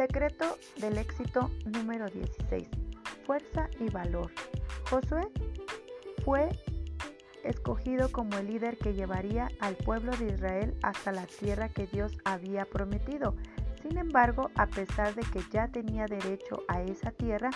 Secreto 0.00 0.56
del 0.80 0.96
éxito 0.96 1.50
número 1.66 2.08
16. 2.08 2.66
Fuerza 3.26 3.68
y 3.78 3.90
valor. 3.90 4.32
Josué 4.88 5.28
fue 6.24 6.48
escogido 7.44 8.10
como 8.10 8.38
el 8.38 8.46
líder 8.46 8.78
que 8.78 8.94
llevaría 8.94 9.50
al 9.60 9.76
pueblo 9.76 10.12
de 10.16 10.32
Israel 10.32 10.74
hasta 10.82 11.12
la 11.12 11.26
tierra 11.26 11.68
que 11.68 11.86
Dios 11.86 12.16
había 12.24 12.64
prometido. 12.64 13.36
Sin 13.82 13.98
embargo, 13.98 14.50
a 14.54 14.68
pesar 14.68 15.14
de 15.14 15.20
que 15.20 15.42
ya 15.52 15.68
tenía 15.68 16.06
derecho 16.06 16.62
a 16.68 16.80
esa 16.80 17.10
tierra, 17.10 17.50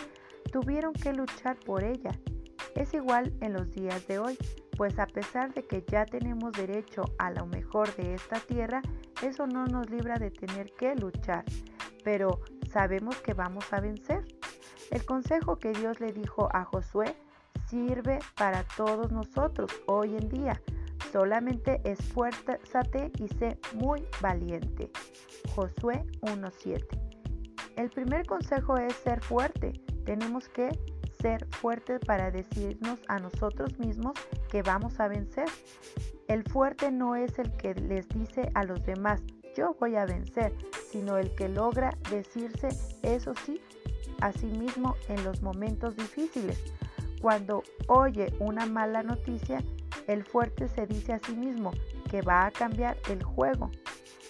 tuvieron 0.52 0.92
que 0.92 1.14
luchar 1.14 1.56
por 1.60 1.82
ella. 1.82 2.10
Es 2.76 2.92
igual 2.92 3.32
en 3.40 3.54
los 3.54 3.70
días 3.70 4.06
de 4.06 4.18
hoy, 4.18 4.36
pues 4.76 4.98
a 4.98 5.06
pesar 5.06 5.54
de 5.54 5.62
que 5.62 5.82
ya 5.90 6.04
tenemos 6.04 6.52
derecho 6.52 7.04
a 7.16 7.30
lo 7.30 7.46
mejor 7.46 7.96
de 7.96 8.12
esta 8.12 8.38
tierra, 8.38 8.82
eso 9.22 9.46
no 9.46 9.64
nos 9.64 9.88
libra 9.88 10.18
de 10.18 10.30
tener 10.30 10.70
que 10.72 10.94
luchar, 10.94 11.46
pero 12.04 12.40
sabemos 12.70 13.16
que 13.16 13.34
vamos 13.34 13.72
a 13.72 13.80
vencer. 13.80 14.24
El 14.90 15.04
consejo 15.04 15.58
que 15.58 15.72
Dios 15.72 15.98
le 15.98 16.12
dijo 16.12 16.48
a 16.52 16.64
Josué 16.64 17.16
sirve 17.66 18.18
para 18.36 18.64
todos 18.76 19.10
nosotros 19.10 19.72
hoy 19.86 20.16
en 20.16 20.28
día. 20.28 20.60
Solamente 21.10 21.80
esfuérzate 21.84 23.10
y 23.18 23.28
sé 23.28 23.58
muy 23.74 24.04
valiente. 24.20 24.90
Josué 25.54 26.04
1.7. 26.20 26.86
El 27.76 27.90
primer 27.90 28.26
consejo 28.26 28.76
es 28.76 28.94
ser 28.96 29.20
fuerte. 29.22 29.72
Tenemos 30.04 30.48
que 30.48 30.78
ser 31.20 31.46
fuertes 31.46 32.00
para 32.00 32.30
decirnos 32.30 33.00
a 33.08 33.18
nosotros 33.18 33.78
mismos 33.78 34.12
que 34.50 34.62
vamos 34.62 35.00
a 35.00 35.08
vencer. 35.08 35.46
El 36.28 36.44
fuerte 36.44 36.90
no 36.90 37.16
es 37.16 37.38
el 37.38 37.50
que 37.56 37.74
les 37.74 38.08
dice 38.08 38.50
a 38.54 38.64
los 38.64 38.84
demás, 38.84 39.22
yo 39.56 39.76
voy 39.80 39.96
a 39.96 40.04
vencer, 40.04 40.52
sino 40.94 41.18
el 41.18 41.34
que 41.34 41.48
logra 41.48 41.98
decirse 42.08 42.68
eso 43.02 43.34
sí 43.44 43.60
a 44.20 44.30
sí 44.30 44.46
mismo 44.46 44.94
en 45.08 45.24
los 45.24 45.42
momentos 45.42 45.96
difíciles. 45.96 46.56
Cuando 47.20 47.64
oye 47.88 48.32
una 48.38 48.64
mala 48.66 49.02
noticia, 49.02 49.60
el 50.06 50.24
fuerte 50.24 50.68
se 50.68 50.86
dice 50.86 51.14
a 51.14 51.18
sí 51.18 51.34
mismo 51.34 51.72
que 52.08 52.22
va 52.22 52.46
a 52.46 52.52
cambiar 52.52 52.96
el 53.10 53.24
juego. 53.24 53.72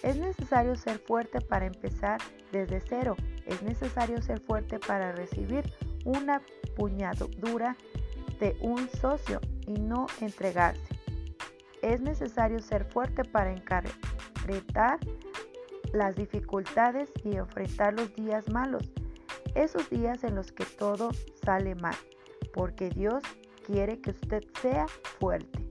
Es 0.03 0.17
necesario 0.17 0.75
ser 0.75 1.01
fuerte 1.01 1.42
para 1.42 1.67
empezar 1.67 2.19
desde 2.51 2.81
cero. 2.81 3.15
Es 3.45 3.62
necesario 3.62 4.23
ser 4.23 4.41
fuerte 4.41 4.79
para 4.79 5.12
recibir 5.12 5.70
una 6.07 6.41
puñadura 6.77 7.77
de 8.41 8.57
un 8.62 8.89
socio 8.89 9.39
y 9.67 9.75
no 9.75 10.07
entregarse. 10.23 10.81
Es 11.83 12.01
necesario 12.01 12.61
ser 12.61 12.87
fuerte 12.87 13.23
para 13.23 13.53
encaretar 13.53 14.98
las 15.95 16.17
dificultades 16.17 17.11
y 17.25 17.37
enfrentar 17.37 17.95
los 17.95 18.14
días 18.14 18.50
malos, 18.50 18.92
esos 19.55 19.89
días 19.89 20.25
en 20.25 20.34
los 20.34 20.53
que 20.53 20.64
todo 20.64 21.11
sale 21.42 21.75
mal 21.75 21.97
porque 22.55 22.89
Dios 22.89 23.23
quiere 23.67 24.01
que 24.01 24.11
usted 24.11 24.45
sea 24.62 24.86
fuerte, 25.19 25.70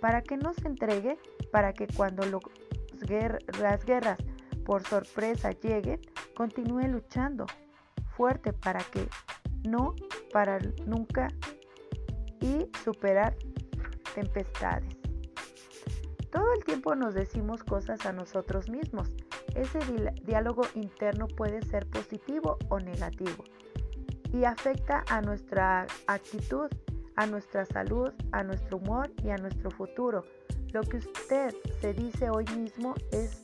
para 0.00 0.22
que 0.22 0.36
no 0.36 0.52
se 0.54 0.66
entregue, 0.66 1.18
para 1.52 1.72
que 1.72 1.86
cuando 1.86 2.24
las 3.60 3.84
guerras 3.84 4.18
por 4.64 4.82
sorpresa 4.82 5.52
lleguen, 5.52 6.00
continúe 6.34 6.88
luchando 6.88 7.46
fuerte 8.16 8.52
para 8.52 8.80
que 8.80 9.08
no 9.68 9.94
para 10.32 10.58
nunca 10.86 11.28
y 12.40 12.68
superar 12.84 13.36
tempestades. 14.14 14.96
Todo 16.30 16.52
el 16.54 16.64
tiempo 16.64 16.94
nos 16.94 17.14
decimos 17.14 17.62
cosas 17.62 18.04
a 18.06 18.12
nosotros 18.12 18.68
mismos. 18.68 19.10
Ese 19.56 19.78
diálogo 20.24 20.62
interno 20.74 21.26
puede 21.28 21.62
ser 21.62 21.86
positivo 21.86 22.58
o 22.68 22.78
negativo 22.78 23.42
y 24.30 24.44
afecta 24.44 25.02
a 25.08 25.22
nuestra 25.22 25.86
actitud, 26.06 26.68
a 27.16 27.26
nuestra 27.26 27.64
salud, 27.64 28.12
a 28.32 28.42
nuestro 28.42 28.76
humor 28.76 29.10
y 29.24 29.30
a 29.30 29.38
nuestro 29.38 29.70
futuro. 29.70 30.24
Lo 30.72 30.82
que 30.82 30.98
usted 30.98 31.54
se 31.80 31.94
dice 31.94 32.28
hoy 32.28 32.44
mismo 32.54 32.94
es 33.12 33.42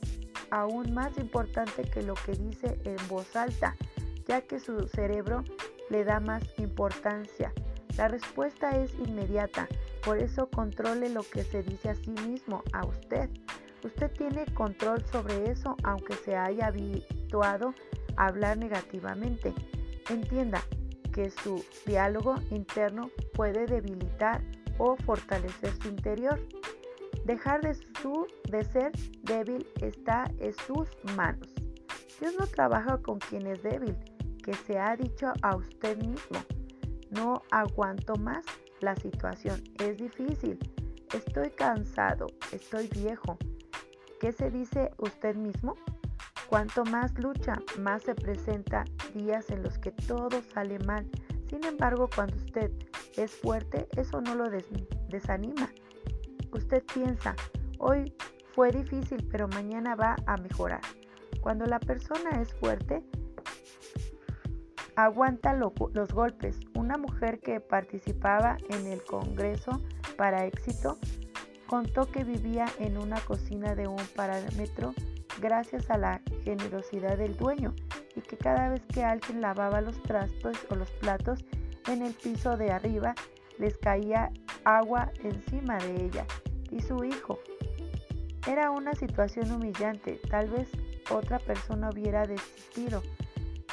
aún 0.51 0.93
más 0.93 1.17
importante 1.17 1.81
que 1.81 2.03
lo 2.03 2.13
que 2.13 2.33
dice 2.33 2.79
en 2.83 2.97
voz 3.07 3.35
alta, 3.35 3.75
ya 4.27 4.41
que 4.41 4.59
su 4.59 4.87
cerebro 4.87 5.43
le 5.89 6.03
da 6.03 6.19
más 6.19 6.43
importancia. 6.59 7.51
La 7.97 8.07
respuesta 8.07 8.77
es 8.77 8.93
inmediata, 8.99 9.67
por 10.03 10.19
eso 10.19 10.47
controle 10.47 11.09
lo 11.09 11.23
que 11.23 11.43
se 11.43 11.63
dice 11.63 11.89
a 11.89 11.95
sí 11.95 12.11
mismo, 12.27 12.63
a 12.71 12.85
usted. 12.85 13.31
Usted 13.83 14.11
tiene 14.11 14.45
control 14.53 15.03
sobre 15.11 15.51
eso 15.51 15.75
aunque 15.83 16.13
se 16.15 16.35
haya 16.35 16.67
habituado 16.67 17.73
a 18.15 18.27
hablar 18.27 18.57
negativamente. 18.57 19.53
Entienda 20.09 20.61
que 21.13 21.29
su 21.29 21.63
diálogo 21.85 22.35
interno 22.49 23.09
puede 23.33 23.65
debilitar 23.65 24.41
o 24.77 24.95
fortalecer 24.97 25.71
su 25.81 25.89
interior. 25.89 26.39
Dejar 27.25 27.61
de, 27.61 28.63
ser 28.63 28.91
débil 29.21 29.65
está 29.81 30.29
en 30.39 30.53
sus 30.53 30.89
manos. 31.15 31.47
Dios 32.19 32.33
no 32.39 32.47
trabaja 32.47 32.97
con 32.97 33.19
quien 33.19 33.47
es 33.47 33.61
débil, 33.63 33.95
que 34.43 34.53
se 34.53 34.77
ha 34.77 34.95
dicho 34.95 35.31
a 35.41 35.55
usted 35.55 35.97
mismo. 35.97 36.39
No 37.11 37.43
aguanto 37.51 38.15
más 38.15 38.45
la 38.81 38.95
situación, 38.95 39.63
es 39.79 39.97
difícil, 39.97 40.57
estoy 41.13 41.49
cansado, 41.51 42.27
estoy 42.51 42.87
viejo. 42.87 43.37
¿Qué 44.23 44.31
se 44.31 44.49
dice 44.49 44.89
usted 44.99 45.35
mismo? 45.35 45.75
Cuanto 46.47 46.85
más 46.85 47.13
lucha, 47.19 47.61
más 47.79 48.03
se 48.03 48.15
presenta 48.15 48.85
días 49.13 49.49
en 49.49 49.61
los 49.61 49.77
que 49.77 49.91
todo 49.91 50.41
sale 50.53 50.79
mal. 50.79 51.11
Sin 51.49 51.65
embargo, 51.65 52.09
cuando 52.15 52.37
usted 52.37 52.71
es 53.17 53.35
fuerte, 53.35 53.85
eso 53.97 54.21
no 54.21 54.33
lo 54.35 54.49
desanima. 55.09 55.69
Usted 56.53 56.85
piensa, 56.93 57.35
hoy 57.79 58.13
fue 58.53 58.71
difícil, 58.71 59.27
pero 59.29 59.49
mañana 59.49 59.93
va 59.93 60.15
a 60.25 60.37
mejorar. 60.37 60.79
Cuando 61.41 61.65
la 61.65 61.81
persona 61.81 62.41
es 62.41 62.53
fuerte, 62.53 63.03
aguanta 64.95 65.53
los 65.53 66.13
golpes. 66.13 66.61
Una 66.75 66.95
mujer 66.97 67.41
que 67.41 67.59
participaba 67.59 68.55
en 68.69 68.87
el 68.87 69.03
Congreso 69.03 69.81
para 70.15 70.45
éxito 70.45 70.97
contó 71.73 72.05
que 72.05 72.23
vivía 72.23 72.67
en 72.77 72.99
una 72.99 73.19
cocina 73.21 73.73
de 73.73 73.87
un 73.87 73.97
parámetro 74.15 74.93
gracias 75.41 75.89
a 75.89 75.97
la 75.97 76.21
generosidad 76.43 77.17
del 77.17 77.35
dueño 77.35 77.73
y 78.15 78.21
que 78.21 78.37
cada 78.37 78.69
vez 78.69 78.85
que 78.85 79.03
alguien 79.03 79.41
lavaba 79.41 79.81
los 79.81 79.99
trastos 80.03 80.55
o 80.69 80.75
los 80.75 80.91
platos 80.91 81.43
en 81.87 82.03
el 82.03 82.13
piso 82.13 82.57
de 82.57 82.69
arriba 82.69 83.15
les 83.57 83.75
caía 83.77 84.29
agua 84.65 85.11
encima 85.23 85.79
de 85.79 86.05
ella 86.05 86.27
y 86.69 86.79
su 86.79 87.03
hijo. 87.05 87.39
Era 88.47 88.69
una 88.69 88.93
situación 88.93 89.51
humillante, 89.51 90.21
tal 90.29 90.51
vez 90.51 90.69
otra 91.09 91.39
persona 91.39 91.89
hubiera 91.89 92.27
desistido, 92.27 93.01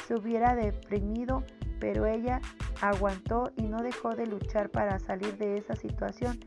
se 0.07 0.15
hubiera 0.15 0.55
deprimido, 0.55 1.43
pero 1.79 2.07
ella 2.07 2.41
aguantó 2.81 3.51
y 3.57 3.67
no 3.67 3.83
dejó 3.83 4.15
de 4.15 4.25
luchar 4.25 4.71
para 4.71 4.97
salir 4.97 5.37
de 5.37 5.59
esa 5.59 5.75
situación 5.75 6.39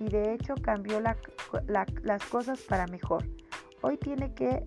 y 0.00 0.08
de 0.08 0.34
hecho 0.34 0.54
cambió 0.56 1.00
las 1.00 2.24
cosas 2.26 2.60
para 2.62 2.86
mejor. 2.86 3.24
Hoy 3.82 3.96
tiene 3.96 4.34
que 4.34 4.66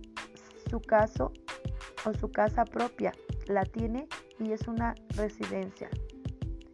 su 0.69 0.79
caso 0.81 1.31
o 2.05 2.13
su 2.13 2.29
casa 2.31 2.65
propia, 2.65 3.11
la 3.47 3.63
tiene 3.63 4.07
y 4.39 4.51
es 4.51 4.67
una 4.67 4.95
residencia. 5.15 5.89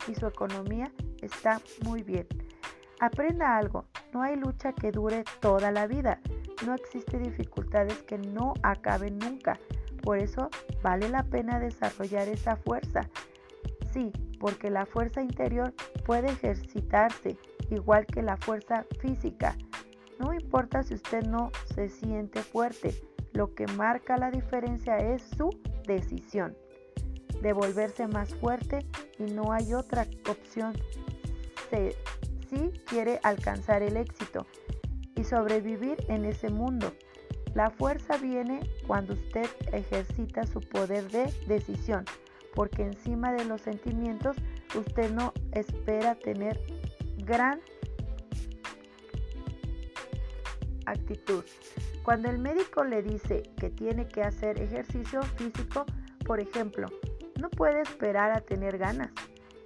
Y 0.07 0.15
su 0.15 0.27
economía 0.27 0.91
está 1.21 1.61
muy 1.85 2.03
bien. 2.03 2.27
Aprenda 2.99 3.57
algo, 3.57 3.85
no 4.13 4.21
hay 4.21 4.35
lucha 4.35 4.73
que 4.73 4.91
dure 4.91 5.23
toda 5.39 5.71
la 5.71 5.87
vida, 5.87 6.19
no 6.65 6.73
existen 6.73 7.23
dificultades 7.23 8.03
que 8.03 8.17
no 8.17 8.53
acaben 8.63 9.17
nunca. 9.17 9.59
Por 10.01 10.19
eso 10.19 10.49
vale 10.81 11.09
la 11.09 11.23
pena 11.23 11.59
desarrollar 11.59 12.27
esa 12.27 12.55
fuerza. 12.57 13.09
Sí, 13.91 14.11
porque 14.43 14.69
la 14.69 14.85
fuerza 14.85 15.21
interior 15.21 15.73
puede 16.05 16.27
ejercitarse 16.27 17.37
igual 17.71 18.05
que 18.05 18.21
la 18.21 18.35
fuerza 18.35 18.85
física. 18.99 19.55
No 20.19 20.33
importa 20.33 20.83
si 20.83 20.95
usted 20.95 21.23
no 21.23 21.49
se 21.73 21.87
siente 21.87 22.41
fuerte, 22.41 22.93
lo 23.31 23.55
que 23.55 23.67
marca 23.67 24.17
la 24.17 24.31
diferencia 24.31 24.97
es 24.97 25.23
su 25.37 25.49
decisión 25.87 26.57
de 27.41 27.53
volverse 27.53 28.05
más 28.07 28.35
fuerte 28.35 28.79
y 29.17 29.31
no 29.31 29.53
hay 29.53 29.73
otra 29.73 30.05
opción 30.29 30.73
si 32.49 32.69
quiere 32.85 33.21
alcanzar 33.23 33.81
el 33.81 33.95
éxito 33.95 34.45
y 35.15 35.23
sobrevivir 35.23 36.03
en 36.09 36.25
ese 36.25 36.49
mundo. 36.49 36.91
La 37.53 37.69
fuerza 37.69 38.17
viene 38.17 38.59
cuando 38.87 39.13
usted 39.13 39.47
ejercita 39.71 40.45
su 40.45 40.59
poder 40.59 41.09
de 41.11 41.33
decisión, 41.47 42.03
porque 42.53 42.83
encima 42.83 43.33
de 43.33 43.45
los 43.45 43.61
sentimientos 43.61 44.35
usted 44.75 45.11
no 45.11 45.33
espera 45.51 46.15
tener 46.15 46.59
gran 47.17 47.59
actitud. 50.85 51.43
Cuando 52.03 52.29
el 52.29 52.37
médico 52.37 52.83
le 52.83 53.01
dice 53.01 53.43
que 53.57 53.69
tiene 53.69 54.07
que 54.07 54.23
hacer 54.23 54.61
ejercicio 54.61 55.21
físico, 55.23 55.85
Por 56.25 56.39
ejemplo, 56.39 56.87
no 57.37 57.49
puede 57.49 57.81
esperar 57.81 58.31
a 58.31 58.39
tener 58.39 58.77
ganas. 58.77 59.11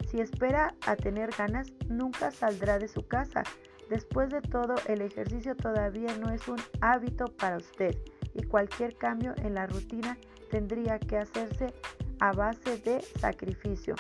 Si 0.10 0.20
espera 0.20 0.74
a 0.88 0.96
tener 0.96 1.30
ganas, 1.38 1.72
nunca 1.88 2.32
saldrá 2.32 2.80
de 2.80 2.88
su 2.88 3.06
casa. 3.06 3.44
Después 3.88 4.32
de 4.32 4.42
todo, 4.42 4.74
el 4.88 5.02
ejercicio 5.02 5.56
todavía 5.56 6.18
no 6.18 6.34
es 6.34 6.48
un 6.48 6.58
hábito 6.82 7.26
para 7.26 7.58
usted 7.58 7.96
y 8.34 8.42
cualquier 8.42 8.96
cambio 8.96 9.36
en 9.38 9.54
la 9.54 9.68
rutina 9.68 10.18
tendría 10.50 10.98
que 10.98 11.18
hacerse 11.18 11.74
a 12.20 12.32
base 12.32 12.78
de 12.80 13.02
sacrificio. 13.20 13.96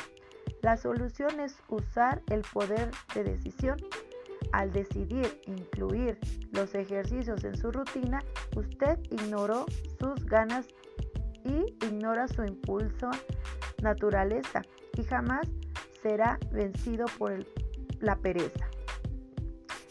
La 0.62 0.78
solución 0.78 1.40
es 1.40 1.56
usar 1.70 2.22
el 2.30 2.42
poder 2.42 2.92
de 3.14 3.24
decisión. 3.24 3.78
Al 4.52 4.72
decidir 4.72 5.42
incluir 5.46 6.18
los 6.52 6.74
ejercicios 6.74 7.44
en 7.44 7.58
su 7.58 7.72
rutina, 7.72 8.24
usted 8.56 9.00
ignoró 9.10 9.66
sus 10.00 10.26
ganas 10.26 10.68
y 11.44 11.76
ignora 11.86 12.28
su 12.28 12.44
impulso 12.44 13.10
naturaleza 13.82 14.62
y 14.98 15.04
jamás 15.04 15.48
será 16.02 16.40
vencido 16.52 17.06
por 17.18 17.46
la 18.00 18.16
pereza. 18.16 18.68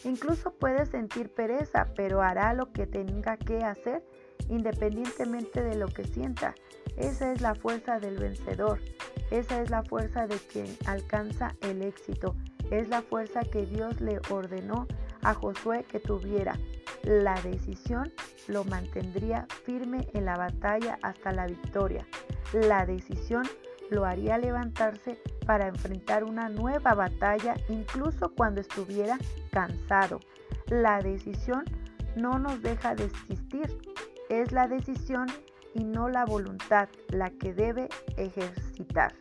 Incluso 0.04 0.52
puede 0.52 0.86
sentir 0.86 1.30
pereza, 1.30 1.88
pero 1.96 2.22
hará 2.22 2.54
lo 2.54 2.72
que 2.72 2.86
tenga 2.86 3.36
que 3.36 3.58
hacer 3.58 4.04
independientemente 4.48 5.62
de 5.62 5.76
lo 5.76 5.88
que 5.88 6.04
sienta. 6.04 6.54
Esa 6.96 7.32
es 7.32 7.40
la 7.40 7.54
fuerza 7.54 7.98
del 7.98 8.18
vencedor. 8.18 8.80
Esa 9.30 9.60
es 9.62 9.70
la 9.70 9.82
fuerza 9.82 10.26
de 10.26 10.36
quien 10.36 10.66
alcanza 10.86 11.54
el 11.60 11.82
éxito. 11.82 12.34
Es 12.70 12.88
la 12.88 13.02
fuerza 13.02 13.42
que 13.42 13.66
Dios 13.66 14.00
le 14.00 14.20
ordenó 14.30 14.86
a 15.22 15.34
Josué 15.34 15.84
que 15.84 16.00
tuviera. 16.00 16.58
La 17.02 17.40
decisión 17.42 18.12
lo 18.48 18.64
mantendría 18.64 19.46
firme 19.64 20.08
en 20.14 20.24
la 20.24 20.36
batalla 20.36 20.98
hasta 21.02 21.32
la 21.32 21.46
victoria. 21.46 22.06
La 22.52 22.86
decisión 22.86 23.44
lo 23.90 24.04
haría 24.04 24.38
levantarse 24.38 25.20
para 25.46 25.68
enfrentar 25.68 26.24
una 26.24 26.48
nueva 26.48 26.94
batalla 26.94 27.54
incluso 27.68 28.32
cuando 28.34 28.60
estuviera 28.60 29.18
cansado. 29.50 30.20
La 30.68 31.00
decisión 31.00 31.64
no 32.16 32.38
nos 32.38 32.62
deja 32.62 32.94
desistir. 32.94 33.78
Es 34.28 34.52
la 34.52 34.66
decisión 34.66 35.26
y 35.74 35.84
no 35.84 36.08
la 36.08 36.24
voluntad 36.24 36.88
la 37.08 37.30
que 37.30 37.52
debe 37.52 37.88
ejercitar. 38.16 39.14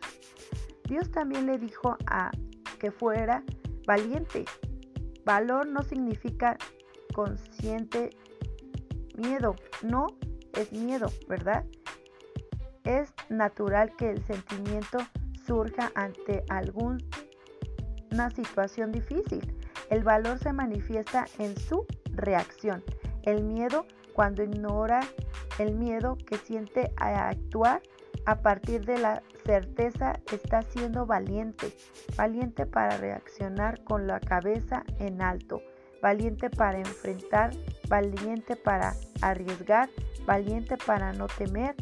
Dios 0.84 1.10
también 1.10 1.46
le 1.46 1.58
dijo 1.58 1.96
a 2.06 2.30
que 2.78 2.90
fuera 2.90 3.42
valiente. 3.86 4.44
Valor 5.24 5.66
no 5.66 5.82
significa 5.82 6.56
consciente 7.14 8.10
miedo, 9.16 9.56
no 9.82 10.06
es 10.54 10.72
miedo, 10.72 11.08
¿verdad? 11.28 11.64
Es 12.84 13.12
natural 13.28 13.94
que 13.96 14.10
el 14.10 14.22
sentimiento 14.24 14.98
surja 15.46 15.90
ante 15.94 16.44
alguna 16.48 17.00
situación 18.34 18.92
difícil. 18.92 19.52
El 19.90 20.04
valor 20.04 20.38
se 20.38 20.52
manifiesta 20.52 21.26
en 21.38 21.56
su 21.58 21.86
reacción. 22.12 22.82
El 23.22 23.42
miedo 23.44 23.86
cuando 24.16 24.42
ignora 24.42 25.00
el 25.58 25.74
miedo 25.74 26.16
que 26.16 26.38
siente 26.38 26.90
a 26.96 27.28
actuar 27.28 27.82
a 28.24 28.40
partir 28.40 28.86
de 28.86 28.98
la 28.98 29.22
certeza 29.44 30.14
está 30.32 30.62
siendo 30.62 31.04
valiente, 31.04 31.76
valiente 32.16 32.64
para 32.64 32.96
reaccionar 32.96 33.84
con 33.84 34.06
la 34.06 34.18
cabeza 34.18 34.84
en 35.00 35.20
alto, 35.20 35.60
valiente 36.00 36.48
para 36.48 36.78
enfrentar, 36.78 37.50
valiente 37.90 38.56
para 38.56 38.94
arriesgar, 39.20 39.90
valiente 40.24 40.78
para 40.78 41.12
no 41.12 41.26
temer 41.26 41.74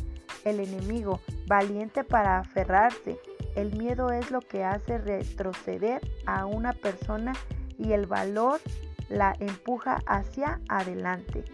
el 0.44 0.58
enemigo, 0.58 1.20
valiente 1.46 2.02
para 2.02 2.40
aferrarse. 2.40 3.16
El 3.54 3.78
miedo 3.78 4.10
es 4.10 4.32
lo 4.32 4.40
que 4.40 4.64
hace 4.64 4.98
retroceder 4.98 6.00
a 6.26 6.46
una 6.46 6.72
persona 6.72 7.32
y 7.78 7.92
el 7.92 8.06
valor 8.06 8.60
la 9.08 9.34
empuja 9.38 10.00
hacia 10.06 10.60
adelante. 10.68 11.44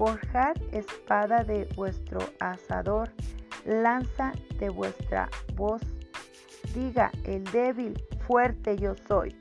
Forjar 0.00 0.54
espada 0.72 1.44
de 1.44 1.68
vuestro 1.76 2.20
asador, 2.38 3.10
lanza 3.66 4.32
de 4.58 4.70
vuestra 4.70 5.28
voz. 5.56 5.82
Diga 6.74 7.10
el 7.24 7.44
débil, 7.44 8.02
fuerte 8.26 8.78
yo 8.78 8.94
soy. 9.06 9.36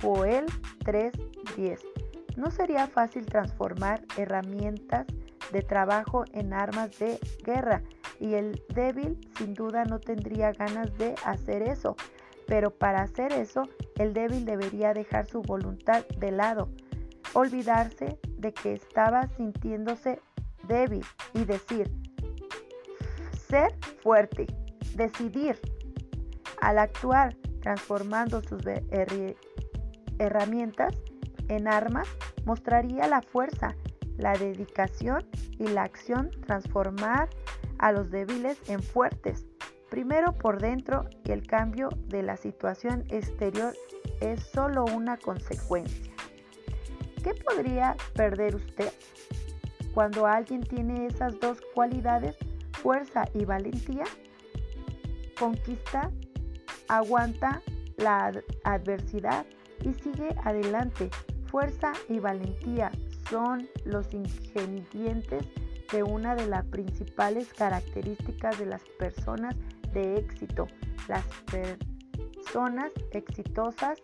Joel 0.00 0.46
3:10. 0.84 1.80
No 2.36 2.52
sería 2.52 2.86
fácil 2.86 3.26
transformar 3.26 4.00
herramientas 4.16 5.08
de 5.50 5.62
trabajo 5.62 6.22
en 6.34 6.52
armas 6.52 6.96
de 7.00 7.18
guerra 7.42 7.82
y 8.20 8.34
el 8.34 8.62
débil 8.76 9.18
sin 9.36 9.54
duda 9.54 9.86
no 9.86 9.98
tendría 9.98 10.52
ganas 10.52 10.96
de 10.98 11.16
hacer 11.24 11.62
eso. 11.62 11.96
Pero 12.46 12.70
para 12.70 13.02
hacer 13.02 13.32
eso, 13.32 13.62
el 13.96 14.14
débil 14.14 14.44
debería 14.44 14.92
dejar 14.92 15.26
su 15.26 15.42
voluntad 15.42 16.06
de 16.20 16.30
lado, 16.30 16.68
olvidarse 17.36 18.18
de 18.38 18.54
que 18.54 18.72
estaba 18.72 19.28
sintiéndose 19.36 20.22
débil 20.66 21.04
y 21.34 21.44
decir, 21.44 21.92
ser 23.46 23.76
fuerte, 24.02 24.46
decidir. 24.94 25.60
Al 26.62 26.78
actuar 26.78 27.36
transformando 27.60 28.40
sus 28.42 28.62
herramientas 30.18 30.94
en 31.48 31.68
armas, 31.68 32.08
mostraría 32.46 33.06
la 33.06 33.20
fuerza, 33.20 33.76
la 34.16 34.32
dedicación 34.32 35.28
y 35.58 35.66
la 35.66 35.82
acción 35.82 36.30
transformar 36.46 37.28
a 37.78 37.92
los 37.92 38.10
débiles 38.10 38.58
en 38.70 38.82
fuertes, 38.82 39.44
primero 39.90 40.32
por 40.32 40.58
dentro 40.58 41.04
y 41.22 41.32
el 41.32 41.46
cambio 41.46 41.90
de 42.06 42.22
la 42.22 42.38
situación 42.38 43.04
exterior 43.10 43.74
es 44.22 44.42
solo 44.42 44.86
una 44.86 45.18
consecuencia. 45.18 46.15
¿Qué 47.26 47.34
podría 47.34 47.96
perder 48.14 48.54
usted 48.54 48.92
cuando 49.92 50.28
alguien 50.28 50.60
tiene 50.60 51.08
esas 51.08 51.40
dos 51.40 51.60
cualidades, 51.74 52.36
fuerza 52.70 53.24
y 53.34 53.44
valentía? 53.44 54.04
Conquista, 55.36 56.12
aguanta 56.86 57.62
la 57.96 58.30
adversidad 58.62 59.44
y 59.84 59.92
sigue 59.94 60.36
adelante. 60.44 61.10
Fuerza 61.46 61.94
y 62.08 62.20
valentía 62.20 62.92
son 63.28 63.68
los 63.84 64.06
ingredientes 64.14 65.48
de 65.90 66.04
una 66.04 66.36
de 66.36 66.46
las 66.46 66.64
principales 66.66 67.52
características 67.54 68.56
de 68.56 68.66
las 68.66 68.84
personas 69.00 69.56
de 69.92 70.14
éxito. 70.14 70.68
Las 71.08 71.24
personas 71.50 72.92
exitosas 73.10 74.00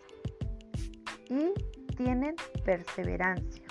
y 1.29 1.53
tienen 1.95 2.35
perseverancia. 2.65 3.62